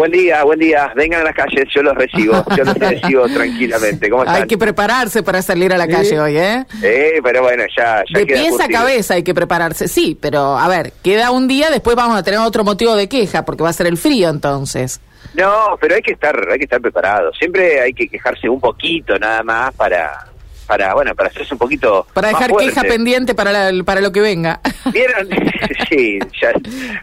[0.00, 0.90] Buen día, buen día.
[0.96, 2.42] Vengan a las calles, yo los recibo.
[2.56, 4.08] Yo los recibo tranquilamente.
[4.08, 4.36] ¿Cómo están?
[4.40, 6.64] Hay que prepararse para salir a la calle hoy, ¿eh?
[6.82, 9.88] Eh, pero bueno, ya, ya De pies a cabeza hay que prepararse.
[9.88, 13.44] Sí, pero a ver, queda un día, después vamos a tener otro motivo de queja,
[13.44, 15.02] porque va a ser el frío entonces.
[15.34, 17.30] No, pero hay que estar, hay que estar preparado.
[17.34, 20.29] Siempre hay que quejarse un poquito nada más para,
[20.70, 24.20] para, bueno, para hacerse un poquito Para dejar queja pendiente para, la- para lo que
[24.20, 24.60] venga.
[24.92, 25.28] ¿Vieron?
[25.90, 26.52] sí, ya,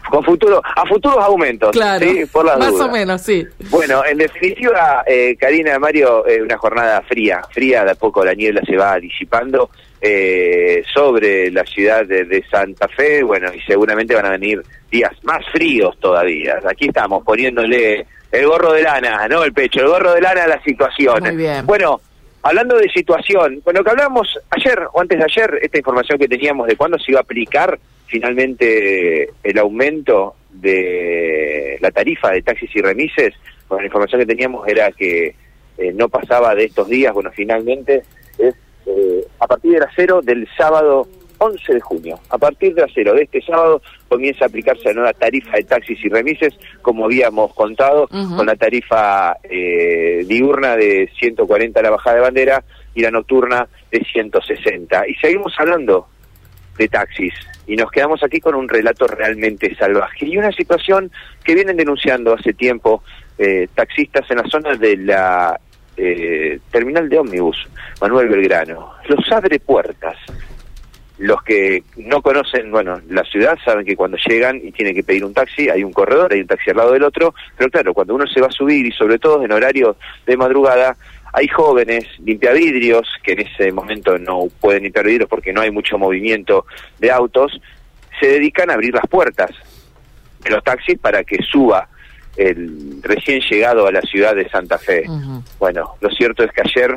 [0.08, 1.70] con futuro, a futuros aumentos.
[1.72, 2.24] claro, ¿sí?
[2.32, 2.88] Por las más dudas.
[2.88, 3.46] o menos, sí.
[3.68, 8.32] Bueno, en definitiva, eh, Karina, Mario, eh, una jornada fría, fría, de a poco la
[8.32, 9.68] niebla se va disipando
[10.00, 15.12] eh, sobre la ciudad de, de Santa Fe, bueno, y seguramente van a venir días
[15.24, 16.58] más fríos todavía.
[16.66, 20.48] Aquí estamos poniéndole el gorro de lana, no el pecho, el gorro de lana a
[20.48, 21.20] la situación.
[21.22, 21.66] Muy bien.
[21.66, 22.00] Bueno,
[22.42, 26.66] hablando de situación, bueno, que hablamos ayer o antes de ayer, esta información que teníamos
[26.66, 32.80] de cuándo se iba a aplicar finalmente el aumento de la tarifa de taxis y
[32.80, 33.34] remises,
[33.68, 35.34] bueno, la información que teníamos era que
[35.78, 38.02] eh, no pasaba de estos días, bueno, finalmente
[38.38, 38.54] es
[38.86, 41.06] eh, a partir de las cero del sábado
[41.38, 42.20] 11 de junio.
[42.30, 45.64] A partir de las cero de este sábado comienza a aplicarse la nueva tarifa de
[45.64, 52.16] taxis y remises, como habíamos contado, con la tarifa eh, diurna de 140 la bajada
[52.16, 52.64] de bandera
[52.94, 55.08] y la nocturna de 160.
[55.08, 56.08] Y seguimos hablando
[56.76, 57.34] de taxis
[57.66, 61.10] y nos quedamos aquí con un relato realmente salvaje y una situación
[61.44, 63.02] que vienen denunciando hace tiempo
[63.36, 65.60] eh, taxistas en la zona de la
[65.96, 67.68] eh, terminal de ómnibus
[68.00, 68.94] Manuel Belgrano.
[69.08, 70.16] Los abre puertas.
[71.18, 75.24] Los que no conocen, bueno, la ciudad saben que cuando llegan y tienen que pedir
[75.24, 78.14] un taxi, hay un corredor, hay un taxi al lado del otro, pero claro, cuando
[78.14, 79.96] uno se va a subir y sobre todo en horario
[80.26, 80.96] de madrugada,
[81.32, 85.98] hay jóvenes limpiavidrios que en ese momento no pueden limpiar vidrios porque no hay mucho
[85.98, 86.66] movimiento
[86.98, 87.60] de autos,
[88.20, 89.50] se dedican a abrir las puertas
[90.40, 91.88] de los taxis para que suba
[92.36, 95.04] el recién llegado a la ciudad de Santa Fe.
[95.58, 96.96] Bueno, lo cierto es que ayer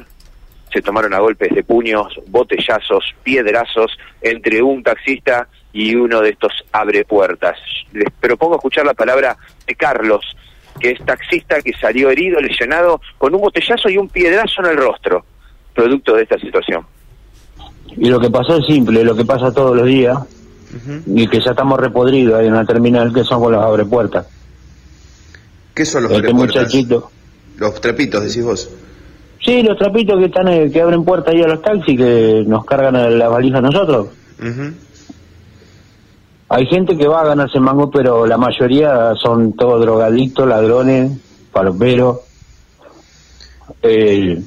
[0.71, 6.51] se tomaron a golpes de puños, botellazos, piedrazos entre un taxista y uno de estos
[6.71, 7.57] abre puertas.
[7.93, 9.37] Les propongo escuchar la palabra
[9.67, 10.23] de Carlos,
[10.79, 14.77] que es taxista que salió herido, lesionado, con un botellazo y un piedrazo en el
[14.77, 15.25] rostro,
[15.73, 16.85] producto de esta situación.
[17.97, 20.17] Y lo que pasó es simple, lo que pasa todos los días,
[21.05, 24.25] y que ya estamos repodridos ahí en la terminal, que son con los abrepuertas.
[25.75, 26.63] ¿Qué son los Este abrepuertas?
[26.63, 27.11] muchachito.
[27.57, 28.69] Los trapitos, decís vos.
[29.43, 32.63] Sí, los trapitos que están eh, que abren puertas ahí a los taxis, que nos
[32.65, 34.09] cargan a la valija a nosotros.
[36.49, 41.17] Hay gente que va a ganarse mango, pero la mayoría son todos drogadictos, ladrones,
[41.51, 42.19] paloperos.
[43.81, 44.41] Eh,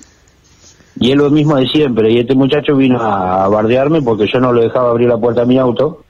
[1.00, 2.12] y es lo mismo de siempre.
[2.12, 5.46] Y este muchacho vino a bardearme porque yo no lo dejaba abrir la puerta a
[5.46, 6.04] mi auto.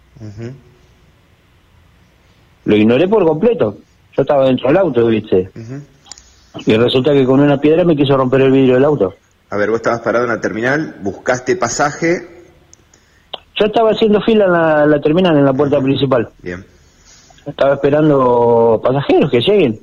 [2.65, 3.79] Lo ignoré por completo.
[4.17, 5.51] Yo estaba dentro del auto, ¿viste?
[5.55, 5.81] Ujú.
[6.67, 9.15] Y resulta que con una piedra me quiso romper el vidrio del auto.
[9.51, 12.29] A ver, vos estabas parado en la terminal, buscaste pasaje.
[13.59, 16.29] Yo estaba haciendo fila en la, terminal, en la puerta principal.
[16.43, 16.65] Bien.
[17.47, 19.81] Estaba esperando pasajeros que lleguen.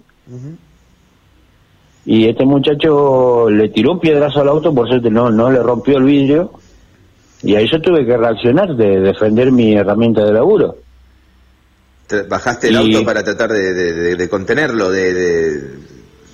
[2.06, 5.98] Y este muchacho le tiró un piedrazo al auto, por suerte no, no le rompió
[5.98, 6.52] el vidrio.
[7.44, 10.76] Y ahí yo tuve que reaccionar, de defender mi herramienta de laburo.
[12.08, 15.62] Te- Bajaste el Y- auto para tratar de, de- de- de contenerlo, de, de-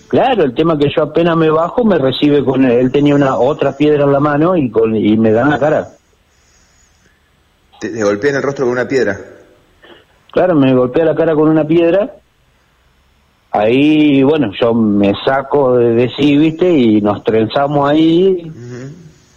[0.08, 3.76] Claro, el tema que yo apenas me bajo me recibe con él tenía una otra
[3.76, 5.88] piedra en la mano y con y me da en la cara.
[7.80, 9.20] te, te golpea en el rostro con una piedra.
[10.32, 12.14] Claro, me golpea la cara con una piedra.
[13.52, 18.52] Ahí, bueno, yo me saco de, de sí, viste, y nos trenzamos ahí,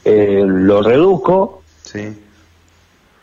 [0.04, 2.16] eh, lo reduzco, Sí.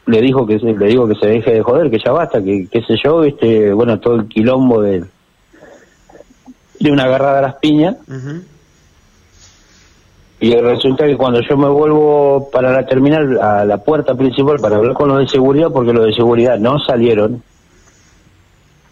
[0.07, 2.81] le dijo que le digo que se deje de joder, que ya basta, que qué
[2.81, 5.03] sé yo, viste, bueno, todo el quilombo de,
[6.79, 7.95] de una agarrada a las piñas.
[10.39, 14.75] Y resulta que cuando yo me vuelvo para la terminal, a la puerta principal, para
[14.75, 17.41] hablar con los de seguridad, porque los de seguridad no salieron,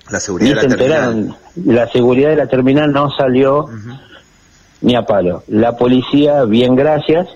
[0.09, 1.03] La ni seguridad se de la terminal.
[1.13, 1.35] enteraron,
[1.65, 3.67] la seguridad de la terminal no salió
[4.81, 5.43] ni a palo.
[5.47, 7.27] La policía, bien gracias,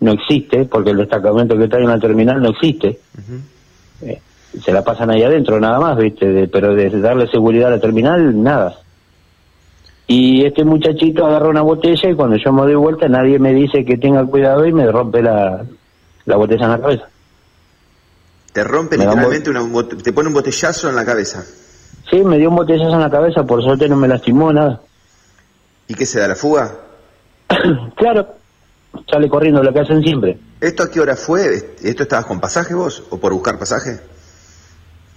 [0.00, 3.00] no existe, porque el destacamento que está en la terminal no existe.
[4.00, 4.20] Eh,
[4.64, 6.24] se la pasan ahí adentro nada más, ¿viste?
[6.26, 8.76] De- pero de darle seguridad a la terminal, nada.
[10.10, 13.84] Y este muchachito agarra una botella y cuando yo me doy vuelta nadie me dice
[13.84, 15.66] que tenga cuidado y me rompe la,
[16.24, 17.08] la botella en la cabeza.
[18.50, 19.62] Te rompe Me literalmente, una
[20.02, 21.44] te pone un botellazo en la cabeza.
[22.10, 24.80] Sí, me dio un botellazo en la cabeza, por suerte no me lastimó nada.
[25.88, 26.74] ¿Y qué se da la fuga?
[27.96, 28.28] claro,
[29.10, 30.38] sale corriendo lo que hacen siempre.
[30.58, 31.74] ¿Esto a qué hora fue?
[31.82, 33.04] ¿Esto estabas con pasaje vos?
[33.10, 34.00] ¿O por buscar pasaje?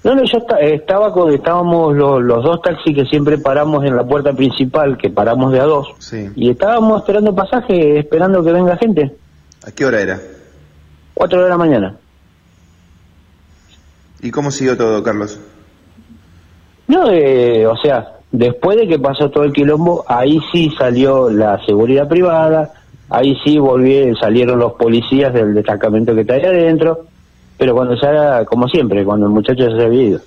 [0.04, 3.96] No, no, yo esta- estaba con, estábamos los, los dos taxis que siempre paramos en
[3.96, 6.28] la puerta principal, que paramos de a dos, Sí.
[6.36, 9.16] y estábamos esperando pasaje, esperando que venga gente.
[9.66, 10.20] ¿A qué hora era?
[11.14, 11.96] Cuatro de la mañana.
[14.22, 15.40] ¿Y cómo siguió todo, Carlos?
[16.88, 21.64] No, eh, o sea, después de que pasó todo el quilombo, ahí sí salió la
[21.66, 22.72] seguridad privada,
[23.10, 27.06] ahí sí volví, salieron los policías del destacamento que está ahí adentro,
[27.62, 30.20] pero cuando se haga, como siempre, cuando el muchacho ya se había ido.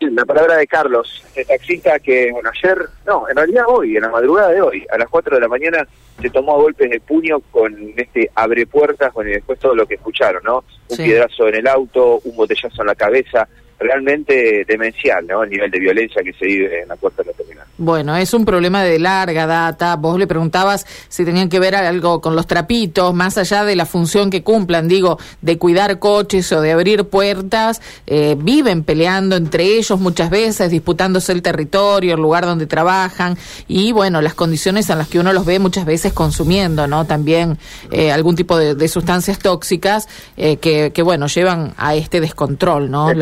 [0.00, 4.08] La palabra de Carlos, este taxista que, bueno, ayer, no, en realidad hoy, en la
[4.08, 5.86] madrugada de hoy, a las 4 de la mañana,
[6.22, 9.84] se tomó a golpes de puño con este abre puertas, bueno, y después todo lo
[9.84, 10.64] que escucharon, ¿no?
[10.88, 11.02] Un Sí.
[11.04, 13.46] piedrazo en el auto, un botellazo en la cabeza,
[13.78, 15.42] realmente demencial, ¿no?
[15.42, 17.66] El nivel de violencia que se vive en la puerta de la terminal.
[17.76, 19.96] Bueno, es un problema de larga data.
[19.96, 23.84] Vos le preguntabas si tenían que ver algo con los trapitos, más allá de la
[23.84, 29.64] función que cumplan, digo, de cuidar coches o de abrir puertas, eh, viven peleando entre
[29.64, 33.36] ellos muchas veces, disputándose el territorio, el lugar donde trabajan
[33.66, 37.06] y, bueno, las condiciones en las que uno los ve muchas veces consumiendo, ¿no?
[37.06, 37.58] También
[37.90, 42.90] eh, algún tipo de, de sustancias tóxicas eh, que, que, bueno, llevan a este descontrol,
[42.90, 43.10] ¿no?
[43.10, 43.16] Es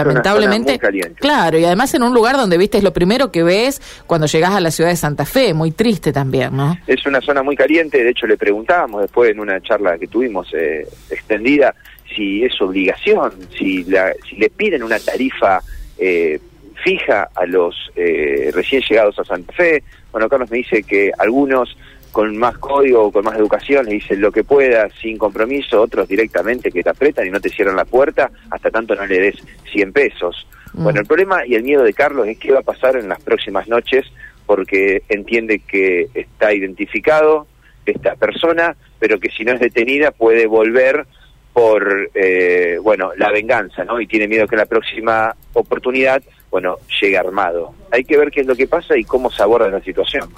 [1.21, 4.53] Claro, y además en un lugar donde, viste, es lo primero que ves cuando llegas
[4.53, 6.77] a la ciudad de Santa Fe, muy triste también, ¿no?
[6.87, 10.49] Es una zona muy caliente, de hecho le preguntábamos después en una charla que tuvimos
[10.55, 11.75] eh, extendida
[12.15, 15.61] si es obligación, si, la, si le piden una tarifa
[15.99, 16.39] eh,
[16.83, 19.83] fija a los eh, recién llegados a Santa Fe.
[20.11, 21.77] Bueno, Carlos me dice que algunos
[22.12, 26.70] con más código, con más educación, le dicen lo que pueda, sin compromiso, otros directamente
[26.70, 29.37] que te apretan y no te cierran la puerta hasta tanto no le des
[29.73, 30.47] 100 pesos.
[30.75, 30.85] Mm.
[30.85, 33.20] Bueno, el problema y el miedo de Carlos es qué va a pasar en las
[33.23, 34.05] próximas noches
[34.47, 37.47] porque entiende que está identificado
[37.87, 41.06] esta persona, pero que si no es detenida puede volver
[41.53, 44.00] por, eh, bueno, la venganza, ¿no?
[44.00, 47.75] Y tiene miedo que en la próxima oportunidad, bueno, llegue armado.
[47.91, 50.29] Hay que ver qué es lo que pasa y cómo se aborda la situación.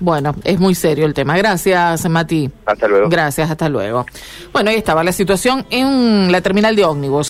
[0.00, 1.36] Bueno, es muy serio el tema.
[1.36, 2.50] Gracias, Mati.
[2.64, 3.08] Hasta luego.
[3.08, 4.06] Gracias, hasta luego.
[4.52, 7.18] Bueno, ahí estaba la situación en la terminal de ómnibus.